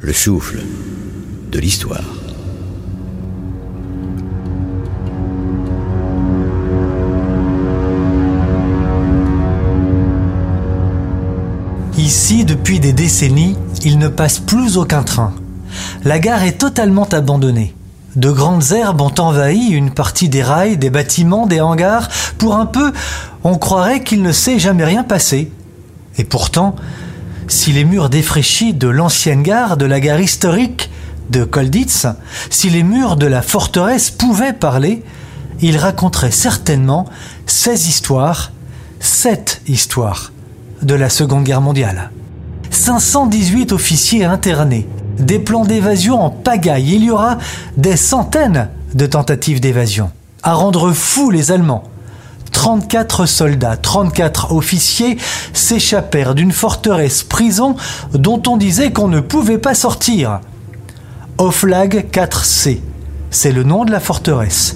le 0.00 0.12
souffle 0.14 0.60
de 1.52 1.58
l'histoire. 1.58 2.04
Ici, 11.98 12.44
depuis 12.46 12.80
des 12.80 12.94
décennies, 12.94 13.56
il 13.84 13.98
ne 13.98 14.08
passe 14.08 14.38
plus 14.38 14.78
aucun 14.78 15.02
train. 15.02 15.34
La 16.04 16.18
gare 16.18 16.44
est 16.44 16.58
totalement 16.58 17.04
abandonnée. 17.04 17.74
De 18.16 18.30
grandes 18.30 18.72
herbes 18.72 19.02
ont 19.02 19.14
envahi 19.18 19.68
une 19.68 19.90
partie 19.90 20.30
des 20.30 20.42
rails, 20.42 20.78
des 20.78 20.90
bâtiments, 20.90 21.46
des 21.46 21.60
hangars. 21.60 22.08
Pour 22.38 22.56
un 22.56 22.66
peu, 22.66 22.92
on 23.44 23.58
croirait 23.58 24.02
qu'il 24.02 24.22
ne 24.22 24.32
s'est 24.32 24.58
jamais 24.58 24.84
rien 24.84 25.04
passé. 25.04 25.52
Et 26.16 26.24
pourtant, 26.24 26.74
si 27.50 27.72
les 27.72 27.84
murs 27.84 28.10
défraîchis 28.10 28.74
de 28.74 28.88
l'ancienne 28.88 29.42
gare, 29.42 29.76
de 29.76 29.84
la 29.84 30.00
gare 30.00 30.20
historique 30.20 30.88
de 31.30 31.44
Kolditz, 31.44 32.06
si 32.48 32.70
les 32.70 32.82
murs 32.82 33.16
de 33.16 33.26
la 33.26 33.42
forteresse 33.42 34.10
pouvaient 34.10 34.52
parler, 34.52 35.02
ils 35.60 35.76
raconteraient 35.76 36.30
certainement 36.30 37.06
16 37.46 37.88
histoires, 37.88 38.52
sept 39.00 39.62
histoires 39.66 40.32
de 40.82 40.94
la 40.94 41.10
Seconde 41.10 41.44
Guerre 41.44 41.60
mondiale. 41.60 42.10
518 42.70 43.72
officiers 43.72 44.24
internés, 44.24 44.88
des 45.18 45.40
plans 45.40 45.64
d'évasion 45.64 46.22
en 46.22 46.30
pagaille, 46.30 46.94
il 46.94 47.04
y 47.04 47.10
aura 47.10 47.38
des 47.76 47.96
centaines 47.96 48.68
de 48.94 49.06
tentatives 49.06 49.60
d'évasion, 49.60 50.10
à 50.42 50.54
rendre 50.54 50.92
fous 50.92 51.30
les 51.30 51.50
Allemands. 51.50 51.84
34 52.60 53.24
soldats, 53.24 53.78
34 53.78 54.52
officiers 54.52 55.16
s'échappèrent 55.54 56.34
d'une 56.34 56.52
forteresse 56.52 57.22
prison 57.22 57.74
dont 58.12 58.42
on 58.46 58.58
disait 58.58 58.92
qu'on 58.92 59.08
ne 59.08 59.20
pouvait 59.20 59.56
pas 59.56 59.74
sortir. 59.74 60.40
Oflag 61.38 62.10
4C, 62.12 62.80
c'est 63.30 63.52
le 63.52 63.62
nom 63.62 63.86
de 63.86 63.90
la 63.90 63.98
forteresse. 63.98 64.74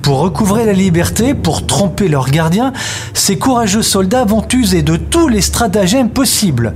Pour 0.00 0.20
recouvrer 0.20 0.64
la 0.64 0.72
liberté, 0.72 1.34
pour 1.34 1.66
tromper 1.66 2.06
leurs 2.06 2.30
gardiens, 2.30 2.72
ces 3.14 3.36
courageux 3.36 3.82
soldats 3.82 4.24
vont 4.24 4.46
user 4.54 4.82
de 4.82 4.94
tous 4.94 5.26
les 5.26 5.40
stratagèmes 5.40 6.10
possibles. 6.10 6.72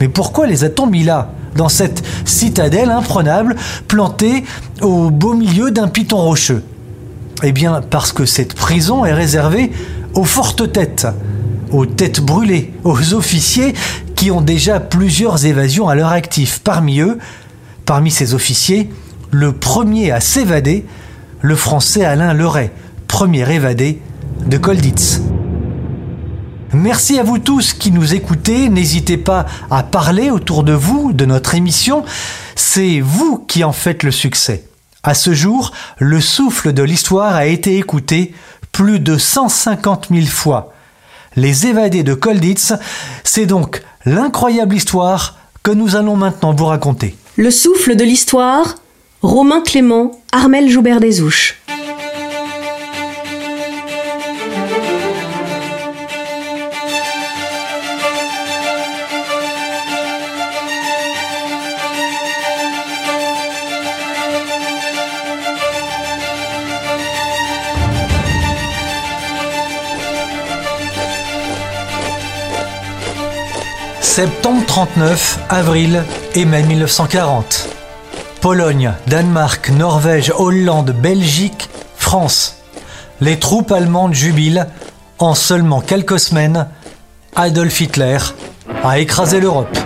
Mais 0.00 0.08
pourquoi 0.08 0.46
les 0.46 0.64
a-t-on 0.64 0.86
mis 0.86 1.02
là, 1.02 1.30
dans 1.56 1.70
cette 1.70 2.04
citadelle 2.26 2.90
imprenable, 2.90 3.56
plantée 3.88 4.44
au 4.82 5.08
beau 5.08 5.32
milieu 5.32 5.70
d'un 5.70 5.88
piton 5.88 6.18
rocheux? 6.18 6.62
Eh 7.42 7.52
bien, 7.52 7.80
parce 7.82 8.12
que 8.12 8.24
cette 8.24 8.54
prison 8.54 9.04
est 9.04 9.12
réservée 9.12 9.72
aux 10.14 10.24
fortes 10.24 10.72
têtes, 10.72 11.08
aux 11.70 11.86
têtes 11.86 12.20
brûlées, 12.20 12.72
aux 12.84 13.14
officiers 13.14 13.74
qui 14.14 14.30
ont 14.30 14.40
déjà 14.40 14.78
plusieurs 14.78 15.44
évasions 15.44 15.88
à 15.88 15.94
leur 15.94 16.12
actif. 16.12 16.60
Parmi 16.62 17.00
eux, 17.00 17.18
parmi 17.84 18.10
ces 18.10 18.34
officiers, 18.34 18.88
le 19.30 19.52
premier 19.52 20.12
à 20.12 20.20
s'évader, 20.20 20.84
le 21.40 21.56
français 21.56 22.04
Alain 22.04 22.32
Leray, 22.32 22.70
premier 23.08 23.50
évadé 23.52 24.00
de 24.46 24.56
Kolditz. 24.58 25.20
Merci 26.72 27.18
à 27.18 27.22
vous 27.22 27.38
tous 27.38 27.74
qui 27.74 27.90
nous 27.90 28.14
écoutez. 28.14 28.68
N'hésitez 28.68 29.18
pas 29.18 29.46
à 29.70 29.82
parler 29.82 30.30
autour 30.30 30.62
de 30.62 30.72
vous 30.72 31.12
de 31.12 31.26
notre 31.26 31.54
émission. 31.54 32.04
C'est 32.54 33.00
vous 33.00 33.44
qui 33.46 33.64
en 33.64 33.72
faites 33.72 34.04
le 34.04 34.10
succès. 34.10 34.64
À 35.04 35.14
ce 35.14 35.34
jour, 35.34 35.72
le 35.98 36.20
souffle 36.20 36.72
de 36.72 36.82
l'histoire 36.84 37.34
a 37.34 37.46
été 37.46 37.76
écouté 37.76 38.32
plus 38.70 39.00
de 39.00 39.18
150 39.18 40.08
000 40.12 40.26
fois. 40.26 40.72
Les 41.34 41.66
évadés 41.66 42.04
de 42.04 42.14
Kolditz, 42.14 42.74
c'est 43.24 43.46
donc 43.46 43.82
l'incroyable 44.04 44.76
histoire 44.76 45.38
que 45.64 45.72
nous 45.72 45.96
allons 45.96 46.14
maintenant 46.14 46.54
vous 46.54 46.66
raconter. 46.66 47.16
Le 47.36 47.50
souffle 47.50 47.96
de 47.96 48.04
l'histoire, 48.04 48.76
Romain 49.22 49.60
Clément, 49.60 50.20
Armel 50.30 50.68
Joubert 50.68 51.00
Septembre 74.02 74.66
39, 74.66 75.38
avril 75.48 76.02
et 76.34 76.44
mai 76.44 76.64
1940. 76.64 77.68
Pologne, 78.40 78.92
Danemark, 79.06 79.70
Norvège, 79.70 80.32
Hollande, 80.36 80.90
Belgique, 80.90 81.70
France. 81.96 82.58
Les 83.20 83.38
troupes 83.38 83.70
allemandes 83.70 84.12
jubilent. 84.12 84.66
En 85.18 85.34
seulement 85.34 85.80
quelques 85.80 86.18
semaines, 86.18 86.66
Adolf 87.36 87.80
Hitler 87.80 88.18
a 88.82 88.98
écrasé 88.98 89.40
l'Europe. 89.40 89.78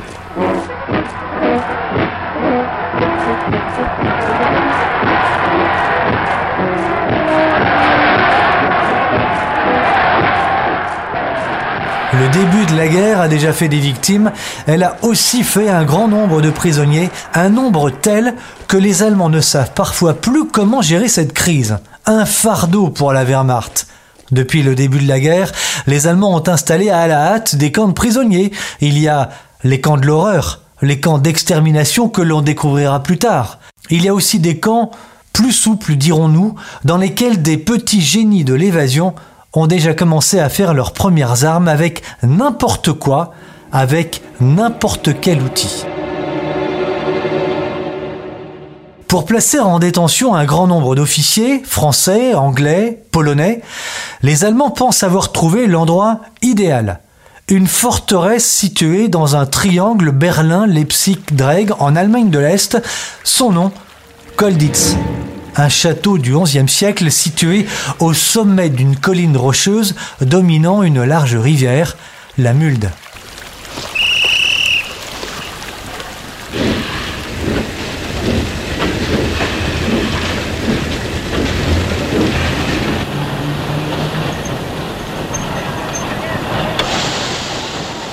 Début 12.37 12.67
de 12.67 12.77
la 12.77 12.89
guerre 12.89 13.21
a 13.21 13.29
déjà 13.29 13.55
fait 13.55 13.69
des 13.69 13.79
victimes, 13.79 14.31
elle 14.67 14.83
a 14.83 14.97
aussi 15.01 15.43
fait 15.43 15.71
un 15.71 15.85
grand 15.85 16.07
nombre 16.07 16.43
de 16.43 16.51
prisonniers, 16.51 17.09
un 17.33 17.49
nombre 17.49 17.89
tel 17.89 18.35
que 18.69 18.77
les 18.77 19.03
Allemands 19.03 19.31
ne 19.31 19.41
savent 19.41 19.73
parfois 19.73 20.13
plus 20.13 20.47
comment 20.47 20.83
gérer 20.83 21.09
cette 21.09 21.33
crise. 21.33 21.79
Un 22.05 22.27
fardeau 22.27 22.91
pour 22.91 23.15
la 23.15 23.25
Wehrmacht. 23.25 23.87
Depuis 24.33 24.63
le 24.63 24.75
début 24.75 24.99
de 24.99 25.09
la 25.09 25.19
guerre, 25.19 25.51
les 25.87 26.07
Allemands 26.07 26.35
ont 26.35 26.49
installé 26.49 26.91
à 26.91 27.07
la 27.07 27.33
hâte 27.33 27.57
des 27.57 27.73
camps 27.73 27.89
de 27.89 27.95
prisonniers. 27.95 28.53
Il 28.83 28.99
y 28.99 29.09
a 29.09 29.31
les 29.65 29.81
camps 29.81 29.97
de 29.97 30.05
l'horreur, 30.05 30.61
les 30.83 31.01
camps 31.01 31.19
d'extermination 31.19 32.11
que 32.11 32.23
l'on 32.23 32.43
découvrira 32.43 33.03
plus 33.03 33.19
tard. 33.19 33.61
Il 33.89 34.05
y 34.05 34.09
a 34.09 34.15
aussi 34.15 34.41
des 34.41 34.59
camps 34.59 34.91
plus 35.33 35.53
souples, 35.53 35.97
dirons-nous, 35.97 36.55
dans 36.85 36.99
lesquels 36.99 37.41
des 37.41 37.57
petits 37.57 38.03
génies 38.03 38.45
de 38.45 38.55
l'évasion 38.55 39.15
ont 39.57 39.67
déjà 39.67 39.95
commencé 39.95 40.39
à 40.39 40.49
faire 40.49 40.75
leurs 40.75 40.93
premières 40.93 41.45
armes 41.45 41.69
avec 41.69 42.03
n'importe 42.23 42.93
quoi, 42.93 43.33
avec 43.73 44.23
n'importe 44.41 45.21
quel 45.21 45.43
outil. 45.43 45.85
Pour 49.09 49.25
placer 49.25 49.59
en 49.59 49.79
détention 49.79 50.35
un 50.35 50.45
grand 50.45 50.67
nombre 50.67 50.95
d'officiers, 50.95 51.63
français, 51.65 52.35
anglais, 52.35 53.03
polonais, 53.13 53.63
les 54.23 54.45
Allemands 54.45 54.71
pensent 54.71 55.03
avoir 55.03 55.33
trouvé 55.33 55.67
l'endroit 55.67 56.21
idéal. 56.43 57.01
Une 57.49 57.69
forteresse 57.69 58.45
située 58.45 59.09
dans 59.09 59.37
un 59.37 59.47
triangle 59.47 60.11
Berlin-Leipzig-Dreg 60.11 61.73
en 61.79 61.97
Allemagne 61.97 62.31
de 62.31 62.41
l'Est, 62.41 62.83
son 63.25 63.53
nom, 63.53 63.73
Kolditz 64.37 64.97
un 65.57 65.69
château 65.69 66.19
du 66.19 66.37
XIe 66.37 66.69
siècle 66.69 67.11
situé 67.11 67.67
au 67.99 68.13
sommet 68.13 68.69
d'une 68.69 68.97
colline 68.97 69.37
rocheuse 69.37 69.95
dominant 70.21 70.83
une 70.83 71.05
large 71.05 71.37
rivière, 71.37 71.97
la 72.39 72.53
Mulde. 72.53 72.91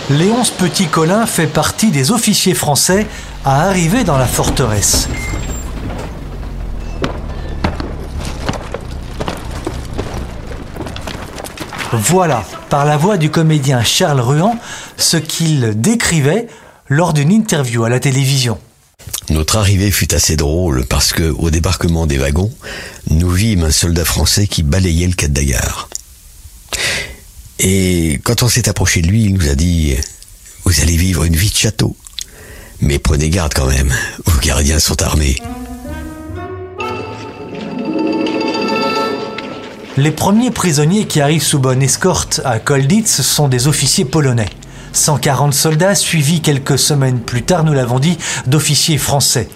Léonce 0.09 0.51
Petit-Colin 0.51 1.25
fait 1.25 1.47
partie 1.47 1.89
des 1.89 2.11
officiers 2.11 2.53
français 2.53 3.07
à 3.45 3.63
arriver 3.63 4.03
dans 4.03 4.17
la 4.17 4.27
forteresse. 4.27 5.09
Voilà, 11.95 12.43
par 12.69 12.85
la 12.85 12.97
voix 12.97 13.17
du 13.17 13.29
comédien 13.29 13.83
Charles 13.83 14.19
Ruan, 14.19 14.57
ce 14.97 15.17
qu'il 15.17 15.79
décrivait 15.79 16.47
lors 16.89 17.13
d'une 17.13 17.31
interview 17.31 17.83
à 17.83 17.89
la 17.89 17.99
télévision. 17.99 18.57
Notre 19.29 19.57
arrivée 19.57 19.91
fut 19.91 20.13
assez 20.15 20.35
drôle 20.35 20.85
parce 20.85 21.13
que, 21.13 21.23
au 21.23 21.51
débarquement 21.51 22.07
des 22.07 22.17
wagons, 22.17 22.51
nous 23.11 23.29
vîmes 23.29 23.63
un 23.63 23.71
soldat 23.71 24.05
français 24.05 24.47
qui 24.47 24.63
balayait 24.63 25.05
le 25.05 25.13
cadre. 25.13 25.87
Et 27.59 28.19
quand 28.23 28.41
on 28.41 28.49
s'est 28.49 28.69
approché 28.69 29.01
de 29.01 29.07
lui, 29.07 29.25
il 29.25 29.33
nous 29.35 29.49
a 29.49 29.55
dit 29.55 29.95
Vous 30.65 30.81
allez 30.81 30.97
vivre 30.97 31.25
une 31.25 31.35
vie 31.35 31.51
de 31.51 31.55
château. 31.55 31.95
Mais 32.81 32.97
prenez 32.97 33.29
garde 33.29 33.53
quand 33.53 33.67
même, 33.67 33.93
vos 34.25 34.39
gardiens 34.39 34.79
sont 34.79 35.01
armés. 35.03 35.37
Les 39.95 40.09
premiers 40.09 40.49
prisonniers 40.49 41.05
qui 41.05 41.21
arrivent 41.21 41.43
sous 41.43 41.59
bonne 41.59 41.83
escorte 41.83 42.41
à 42.45 42.57
Kolditz 42.57 43.21
sont 43.21 43.47
des 43.47 43.67
officiers 43.67 44.05
polonais. 44.05 44.49
140 44.91 45.53
soldats 45.53 45.93
suivis 45.93 46.41
quelques 46.41 46.79
semaines 46.79 47.19
plus 47.19 47.43
tard, 47.43 47.63
nous 47.63 47.73
l'avons 47.73 47.99
dit, 47.99 48.17
d'officiers 48.47 48.97
français. 48.97 49.47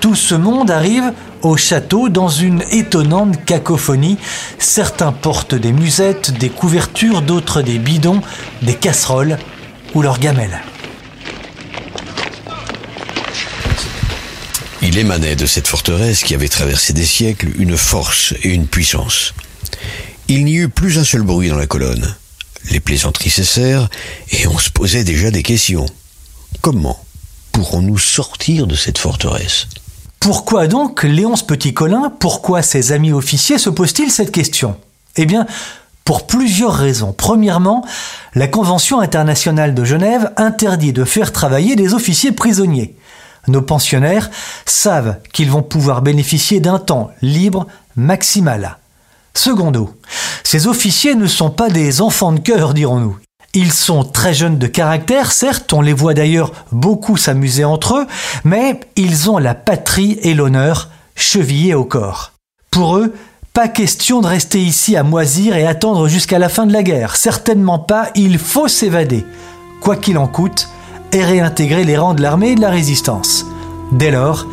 Tout 0.00 0.14
ce 0.14 0.34
monde 0.34 0.70
arrive 0.70 1.12
au 1.42 1.58
château 1.58 2.08
dans 2.08 2.30
une 2.30 2.62
étonnante 2.70 3.44
cacophonie. 3.44 4.16
Certains 4.58 5.12
portent 5.12 5.54
des 5.54 5.72
musettes, 5.72 6.30
des 6.38 6.48
couvertures, 6.48 7.20
d'autres 7.20 7.60
des 7.60 7.78
bidons, 7.78 8.22
des 8.62 8.74
casseroles 8.74 9.36
ou 9.94 10.00
leurs 10.00 10.18
gamelles. 10.18 10.58
Il 14.80 14.96
émanait 14.96 15.36
de 15.36 15.44
cette 15.44 15.68
forteresse 15.68 16.22
qui 16.22 16.34
avait 16.34 16.48
traversé 16.48 16.94
des 16.94 17.04
siècles 17.04 17.48
une 17.58 17.76
force 17.76 18.32
et 18.42 18.48
une 18.48 18.66
puissance. 18.66 19.34
Il 20.28 20.44
n'y 20.44 20.54
eut 20.54 20.68
plus 20.68 20.98
un 20.98 21.04
seul 21.04 21.22
bruit 21.22 21.50
dans 21.50 21.56
la 21.56 21.68
colonne. 21.68 22.14
Les 22.72 22.80
plaisanteries 22.80 23.30
cessèrent 23.30 23.88
et 24.32 24.48
on 24.48 24.58
se 24.58 24.70
posait 24.70 25.04
déjà 25.04 25.30
des 25.30 25.44
questions. 25.44 25.86
Comment 26.62 26.98
pourrons-nous 27.52 27.98
sortir 27.98 28.66
de 28.66 28.74
cette 28.74 28.98
forteresse? 28.98 29.68
Pourquoi 30.18 30.66
donc 30.66 31.04
Léonce 31.04 31.46
Petit-Colin, 31.46 32.12
pourquoi 32.18 32.62
ses 32.62 32.90
amis 32.90 33.12
officiers 33.12 33.58
se 33.58 33.70
posent-ils 33.70 34.10
cette 34.10 34.32
question? 34.32 34.76
Eh 35.14 35.26
bien, 35.26 35.46
pour 36.04 36.26
plusieurs 36.26 36.74
raisons. 36.74 37.14
Premièrement, 37.16 37.84
la 38.34 38.48
Convention 38.48 38.98
internationale 39.00 39.74
de 39.74 39.84
Genève 39.84 40.32
interdit 40.36 40.92
de 40.92 41.04
faire 41.04 41.32
travailler 41.32 41.76
des 41.76 41.94
officiers 41.94 42.32
prisonniers. 42.32 42.96
Nos 43.46 43.62
pensionnaires 43.62 44.28
savent 44.64 45.18
qu'ils 45.32 45.52
vont 45.52 45.62
pouvoir 45.62 46.02
bénéficier 46.02 46.58
d'un 46.58 46.80
temps 46.80 47.12
libre 47.22 47.68
maximal. 47.94 48.78
Secondo, 49.36 49.90
ces 50.44 50.66
officiers 50.66 51.14
ne 51.14 51.26
sont 51.26 51.50
pas 51.50 51.68
des 51.68 52.00
enfants 52.00 52.32
de 52.32 52.40
cœur, 52.40 52.72
dirons-nous. 52.72 53.18
Ils 53.52 53.72
sont 53.72 54.02
très 54.02 54.32
jeunes 54.32 54.58
de 54.58 54.66
caractère, 54.66 55.30
certes, 55.30 55.72
on 55.74 55.82
les 55.82 55.92
voit 55.92 56.14
d'ailleurs 56.14 56.52
beaucoup 56.72 57.18
s'amuser 57.18 57.64
entre 57.64 57.96
eux, 57.96 58.06
mais 58.44 58.80
ils 58.96 59.30
ont 59.30 59.36
la 59.36 59.54
patrie 59.54 60.18
et 60.22 60.32
l'honneur 60.32 60.88
chevillés 61.14 61.74
au 61.74 61.84
corps. 61.84 62.32
Pour 62.70 62.96
eux, 62.96 63.14
pas 63.52 63.68
question 63.68 64.22
de 64.22 64.26
rester 64.26 64.60
ici 64.60 64.96
à 64.96 65.02
moisir 65.02 65.54
et 65.54 65.66
attendre 65.66 66.08
jusqu'à 66.08 66.38
la 66.38 66.48
fin 66.48 66.64
de 66.64 66.72
la 66.72 66.82
guerre. 66.82 67.16
Certainement 67.16 67.78
pas, 67.78 68.08
il 68.14 68.38
faut 68.38 68.68
s'évader, 68.68 69.24
quoi 69.82 69.96
qu'il 69.96 70.16
en 70.16 70.28
coûte, 70.28 70.68
et 71.12 71.24
réintégrer 71.24 71.84
les 71.84 71.98
rangs 71.98 72.14
de 72.14 72.22
l'armée 72.22 72.52
et 72.52 72.54
de 72.54 72.62
la 72.62 72.70
résistance. 72.70 73.44
Dès 73.92 74.10
lors, 74.10 74.46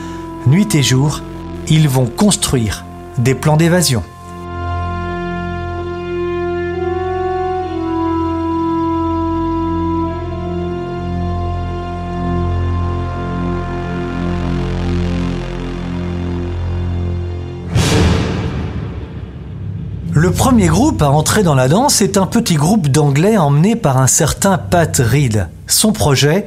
nuit 0.45 0.75
et 0.75 0.83
jour, 0.83 1.21
ils 1.69 1.87
vont 1.87 2.05
construire 2.05 2.83
des 3.17 3.33
plans 3.33 3.57
d'évasion. 3.57 4.03
Le 20.23 20.31
premier 20.31 20.67
groupe 20.67 21.01
à 21.01 21.09
entrer 21.09 21.43
dans 21.43 21.53
la 21.53 21.67
danse 21.67 22.01
est 22.01 22.15
un 22.15 22.25
petit 22.27 22.55
groupe 22.55 22.87
d'anglais 22.87 23.35
emmené 23.35 23.75
par 23.75 23.97
un 23.97 24.07
certain 24.07 24.57
Pat 24.57 25.01
Reed. 25.03 25.49
Son 25.67 25.91
projet 25.91 26.45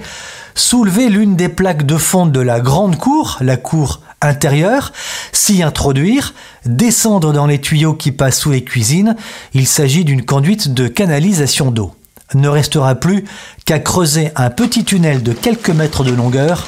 soulever 0.54 1.10
l'une 1.10 1.36
des 1.36 1.50
plaques 1.50 1.84
de 1.84 1.98
fonte 1.98 2.32
de 2.32 2.40
la 2.40 2.60
grande 2.60 2.96
cour, 2.96 3.36
la 3.42 3.58
cour 3.58 4.00
intérieure, 4.22 4.94
s'y 5.30 5.62
introduire, 5.62 6.32
descendre 6.64 7.34
dans 7.34 7.44
les 7.44 7.60
tuyaux 7.60 7.92
qui 7.92 8.12
passent 8.12 8.38
sous 8.38 8.50
les 8.50 8.64
cuisines. 8.64 9.14
Il 9.52 9.66
s'agit 9.66 10.06
d'une 10.06 10.24
conduite 10.24 10.72
de 10.72 10.88
canalisation 10.88 11.70
d'eau. 11.70 11.94
Ne 12.32 12.48
restera 12.48 12.94
plus 12.94 13.26
qu'à 13.66 13.78
creuser 13.78 14.30
un 14.36 14.48
petit 14.48 14.86
tunnel 14.86 15.22
de 15.22 15.34
quelques 15.34 15.68
mètres 15.68 16.02
de 16.02 16.12
longueur 16.12 16.66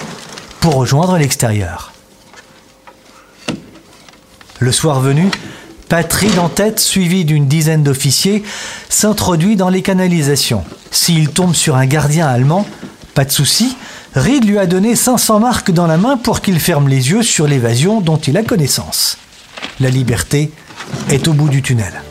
pour 0.61 0.75
rejoindre 0.75 1.17
l'extérieur. 1.17 1.95
Le 4.61 4.73
soir 4.73 5.01
venu, 5.01 5.31
Patrie 5.89 6.39
en 6.39 6.51
tête, 6.51 6.81
suivi 6.81 7.25
d'une 7.25 7.47
dizaine 7.47 7.83
d'officiers, 7.83 8.43
s'introduit 8.91 9.57
dans 9.57 9.71
les 9.71 9.81
canalisations. 9.81 10.63
S'il 10.91 11.31
tombe 11.31 11.55
sur 11.55 11.77
un 11.77 11.87
gardien 11.87 12.27
allemand, 12.27 12.67
pas 13.15 13.25
de 13.25 13.31
souci, 13.33 13.77
Reed 14.15 14.45
lui 14.45 14.59
a 14.59 14.67
donné 14.67 14.95
500 14.95 15.41
marques 15.41 15.71
dans 15.71 15.87
la 15.87 15.97
main 15.97 16.17
pour 16.17 16.41
qu'il 16.41 16.61
ferme 16.61 16.89
les 16.89 17.11
yeux 17.11 17.23
sur 17.23 17.47
l'évasion 17.47 18.01
dont 18.01 18.19
il 18.19 18.37
a 18.37 18.43
connaissance. 18.43 19.17
La 19.81 19.89
liberté 19.91 20.51
est 21.11 21.27
au 21.27 21.33
bout 21.33 21.49
du 21.49 21.63
tunnel. 21.63 22.03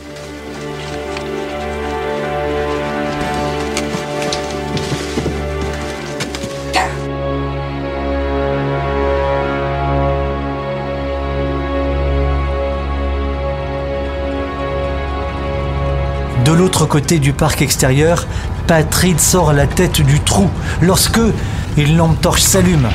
De 16.48 16.54
l'autre 16.54 16.86
côté 16.86 17.18
du 17.18 17.34
parc 17.34 17.60
extérieur, 17.60 18.26
Patrick 18.66 19.20
sort 19.20 19.52
la 19.52 19.66
tête 19.66 20.00
du 20.00 20.18
trou 20.18 20.48
lorsque 20.80 21.20
une 21.76 21.94
lampe 21.98 22.18
torche 22.22 22.40
s'allume. 22.40 22.88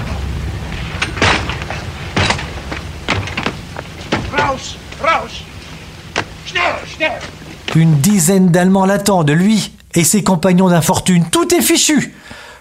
Une 7.75 7.93
dizaine 7.99 8.49
d'Allemands 8.49 8.87
l'attendent, 8.87 9.29
lui 9.29 9.71
et 9.93 10.03
ses 10.03 10.23
compagnons 10.23 10.69
d'infortune. 10.69 11.29
Tout 11.29 11.53
est 11.53 11.61
fichu. 11.61 12.15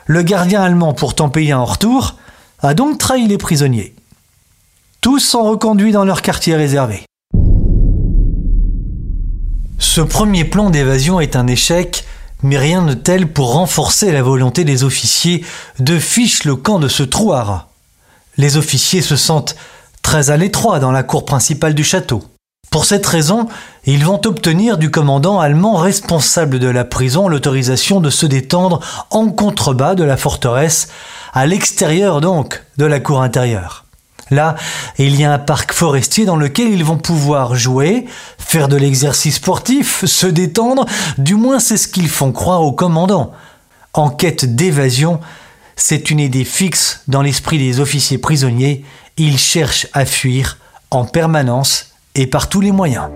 Le 0.04 0.22
gardien 0.22 0.60
allemand, 0.60 0.92
pourtant 0.92 1.30
payé 1.30 1.54
en 1.54 1.64
retour, 1.64 2.16
a 2.62 2.74
donc 2.74 2.98
trahi 2.98 3.26
les 3.28 3.38
prisonniers. 3.38 3.94
Tous 5.00 5.20
sont 5.20 5.44
reconduits 5.44 5.92
dans 5.92 6.04
leur 6.04 6.20
quartier 6.20 6.54
réservé. 6.54 7.02
Ce 9.82 10.00
premier 10.00 10.44
plan 10.44 10.70
d'évasion 10.70 11.20
est 11.20 11.36
un 11.36 11.48
échec, 11.48 12.06
mais 12.42 12.56
rien 12.56 12.82
de 12.82 12.94
tel 12.94 13.26
pour 13.30 13.52
renforcer 13.52 14.12
la 14.12 14.22
volonté 14.22 14.64
des 14.64 14.84
officiers 14.84 15.44
de 15.80 15.98
ficher 15.98 16.48
le 16.48 16.56
camp 16.56 16.78
de 16.78 16.88
ce 16.88 17.02
trou 17.02 17.34
Les 18.38 18.56
officiers 18.56 19.02
se 19.02 19.16
sentent 19.16 19.56
très 20.00 20.30
à 20.30 20.38
l'étroit 20.38 20.78
dans 20.78 20.92
la 20.92 21.02
cour 21.02 21.26
principale 21.26 21.74
du 21.74 21.84
château. 21.84 22.22
Pour 22.70 22.84
cette 22.86 23.04
raison, 23.04 23.48
ils 23.84 24.04
vont 24.04 24.20
obtenir 24.24 24.78
du 24.78 24.90
commandant 24.90 25.40
allemand 25.40 25.74
responsable 25.74 26.60
de 26.60 26.68
la 26.68 26.84
prison 26.84 27.28
l'autorisation 27.28 28.00
de 28.00 28.08
se 28.08 28.24
détendre 28.24 28.80
en 29.10 29.30
contrebas 29.30 29.96
de 29.96 30.04
la 30.04 30.16
forteresse, 30.16 30.88
à 31.34 31.44
l'extérieur 31.44 32.20
donc 32.20 32.62
de 32.78 32.86
la 32.86 33.00
cour 33.00 33.20
intérieure. 33.20 33.84
Là, 34.32 34.56
il 34.96 35.20
y 35.20 35.24
a 35.24 35.32
un 35.32 35.38
parc 35.38 35.72
forestier 35.72 36.24
dans 36.24 36.36
lequel 36.36 36.70
ils 36.70 36.84
vont 36.84 36.96
pouvoir 36.96 37.54
jouer, 37.54 38.06
faire 38.38 38.68
de 38.68 38.76
l'exercice 38.76 39.36
sportif, 39.36 40.06
se 40.06 40.26
détendre, 40.26 40.86
du 41.18 41.34
moins 41.34 41.60
c'est 41.60 41.76
ce 41.76 41.86
qu'ils 41.86 42.08
font 42.08 42.32
croire 42.32 42.62
au 42.62 42.72
commandant. 42.72 43.32
En 43.92 44.08
quête 44.08 44.54
d'évasion, 44.54 45.20
c'est 45.76 46.10
une 46.10 46.18
idée 46.18 46.44
fixe 46.44 47.02
dans 47.08 47.20
l'esprit 47.20 47.58
des 47.58 47.78
officiers 47.78 48.16
prisonniers, 48.16 48.86
ils 49.18 49.38
cherchent 49.38 49.86
à 49.92 50.06
fuir 50.06 50.56
en 50.90 51.04
permanence 51.04 51.92
et 52.14 52.26
par 52.26 52.48
tous 52.48 52.62
les 52.62 52.72
moyens. 52.72 53.10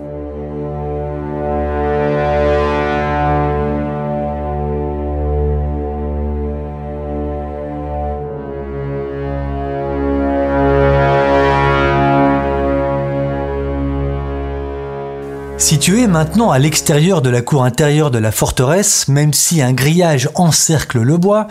Situé 15.67 16.07
maintenant 16.07 16.49
à 16.51 16.59
l'extérieur 16.59 17.21
de 17.21 17.29
la 17.29 17.41
cour 17.41 17.65
intérieure 17.65 18.09
de 18.09 18.19
la 18.19 18.31
forteresse, 18.31 19.09
même 19.09 19.33
si 19.33 19.61
un 19.61 19.73
grillage 19.73 20.29
encercle 20.35 21.01
le 21.01 21.17
bois, 21.17 21.49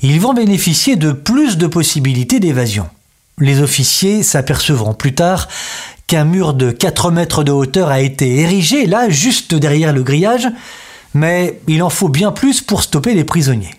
ils 0.00 0.20
vont 0.20 0.32
bénéficier 0.32 0.94
de 0.94 1.10
plus 1.10 1.58
de 1.58 1.66
possibilités 1.66 2.38
d'évasion. 2.38 2.88
Les 3.36 3.60
officiers 3.60 4.22
s'apercevront 4.22 4.94
plus 4.94 5.16
tard 5.16 5.48
qu'un 6.06 6.24
mur 6.24 6.54
de 6.54 6.70
4 6.70 7.10
mètres 7.10 7.42
de 7.42 7.50
hauteur 7.50 7.88
a 7.88 8.00
été 8.00 8.42
érigé 8.42 8.86
là, 8.86 9.10
juste 9.10 9.56
derrière 9.56 9.92
le 9.92 10.04
grillage, 10.04 10.46
mais 11.12 11.58
il 11.66 11.82
en 11.82 11.90
faut 11.90 12.08
bien 12.08 12.30
plus 12.30 12.60
pour 12.60 12.84
stopper 12.84 13.14
les 13.14 13.24
prisonniers. 13.24 13.74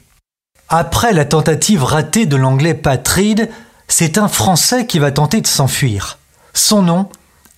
Après 0.68 1.14
la 1.14 1.24
tentative 1.24 1.86
ratée 1.86 2.26
de 2.26 2.36
l'anglais 2.36 2.74
Patride, 2.74 3.50
c'est 3.88 4.18
un 4.18 4.28
Français 4.28 4.86
qui 4.86 5.00
va 5.00 5.12
tenter 5.12 5.40
de 5.40 5.48
s'enfuir. 5.48 6.18
Son 6.54 6.82
nom, 6.82 7.08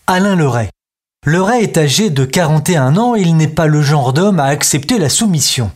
Alain 0.06 0.36
Leray. 0.36 0.70
Leray 1.28 1.62
est 1.62 1.78
âgé 1.78 2.10
de 2.10 2.25
41 2.25 2.98
ans 2.98 3.16
et 3.16 3.22
il 3.22 3.38
n'est 3.38 3.48
pas 3.48 3.68
le 3.68 3.84
genre 3.84 4.12
d'homme 4.12 4.40
à 4.40 4.46
accepter 4.46 4.98
la 4.98 5.08
soumission. 5.08 5.70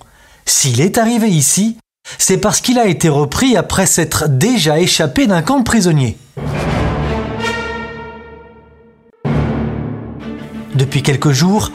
S'il 0.43 0.81
est 0.81 0.97
arrivé 0.97 1.29
ici, 1.29 1.77
c'est 2.17 2.39
parce 2.39 2.61
qu'il 2.61 2.79
a 2.79 2.87
été 2.87 3.09
repris 3.09 3.55
après 3.55 3.85
s'être 3.85 4.27
déjà 4.27 4.79
échappé 4.79 5.27
d'un 5.27 5.43
camp 5.43 5.59
de 5.59 5.63
prisonniers. 5.63 6.17
Depuis 10.73 11.03
quelques 11.03 11.31
jours, 11.31 11.71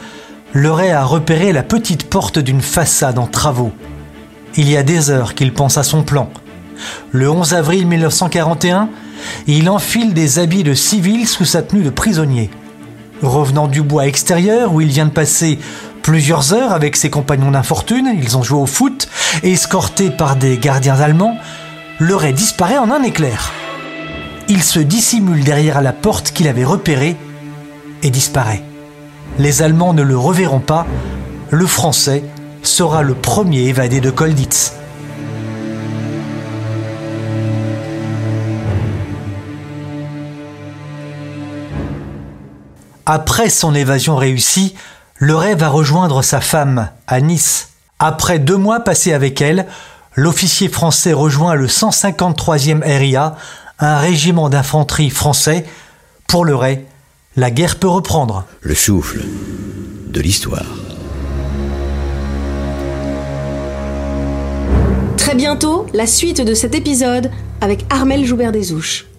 Leray 0.53 0.91
a 0.91 1.05
repéré 1.05 1.53
la 1.53 1.63
petite 1.63 2.09
porte 2.09 2.39
d'une 2.39 2.61
façade 2.61 3.17
en 3.17 3.25
travaux. 3.25 3.71
Il 4.57 4.69
y 4.69 4.75
a 4.75 4.83
des 4.83 5.11
heures 5.11 5.33
qu'il 5.33 5.53
pense 5.53 5.77
à 5.77 5.83
son 5.83 6.03
plan. 6.03 6.29
Le 7.13 7.29
11 7.29 7.53
avril 7.53 7.87
1941, 7.87 8.89
il 9.47 9.69
enfile 9.69 10.13
des 10.13 10.39
habits 10.39 10.63
de 10.63 10.73
civil 10.73 11.25
sous 11.25 11.45
sa 11.45 11.61
tenue 11.61 11.83
de 11.83 11.89
prisonnier. 11.89 12.49
Revenant 13.21 13.67
du 13.67 13.81
bois 13.81 14.07
extérieur 14.07 14.73
où 14.73 14.81
il 14.81 14.87
vient 14.87 15.05
de 15.05 15.11
passer 15.11 15.59
plusieurs 16.01 16.53
heures 16.53 16.71
avec 16.71 16.95
ses 16.95 17.09
compagnons 17.09 17.51
d'infortune, 17.51 18.09
ils 18.15 18.37
ont 18.37 18.43
joué 18.43 18.59
au 18.59 18.65
foot, 18.65 19.07
escorté 19.43 20.09
par 20.09 20.35
des 20.35 20.57
gardiens 20.57 20.99
allemands, 20.99 21.37
le 21.99 22.15
ray 22.15 22.33
disparaît 22.33 22.79
en 22.79 22.89
un 22.89 23.03
éclair. 23.03 23.51
Il 24.47 24.63
se 24.63 24.79
dissimule 24.79 25.43
derrière 25.43 25.81
la 25.81 25.93
porte 25.93 26.31
qu'il 26.31 26.47
avait 26.47 26.65
repérée 26.65 27.15
et 28.01 28.09
disparaît. 28.09 28.63
Les 29.37 29.61
Allemands 29.61 29.93
ne 29.93 30.01
le 30.01 30.17
reverront 30.17 30.59
pas, 30.59 30.87
le 31.51 31.65
Français 31.67 32.23
sera 32.63 33.03
le 33.03 33.13
premier 33.13 33.61
évadé 33.67 34.01
de 34.01 34.09
Kolditz. 34.09 34.73
Après 43.05 43.49
son 43.49 43.73
évasion 43.73 44.15
réussie, 44.15 44.75
le 45.17 45.35
rêve 45.35 45.59
va 45.59 45.69
rejoindre 45.69 46.21
sa 46.21 46.41
femme 46.41 46.89
à 47.07 47.21
Nice. 47.21 47.69
Après 47.99 48.39
deux 48.39 48.57
mois 48.57 48.81
passés 48.81 49.13
avec 49.13 49.41
elle, 49.41 49.67
l'officier 50.15 50.67
français 50.67 51.13
rejoint 51.13 51.55
le 51.55 51.67
153e 51.67 52.83
RIA, 52.83 53.35
un 53.79 53.97
régiment 53.97 54.49
d'infanterie 54.49 55.09
français. 55.09 55.65
Pour 56.27 56.45
le 56.45 56.55
Ray, 56.55 56.85
la 57.35 57.49
guerre 57.49 57.77
peut 57.77 57.87
reprendre. 57.87 58.45
Le 58.61 58.75
souffle 58.75 59.21
de 60.07 60.21
l'histoire. 60.21 60.65
Très 65.17 65.35
bientôt, 65.35 65.87
la 65.93 66.07
suite 66.07 66.41
de 66.41 66.53
cet 66.53 66.75
épisode 66.75 67.31
avec 67.61 67.85
Armel 67.89 68.25
Joubert-Desouches. 68.25 69.10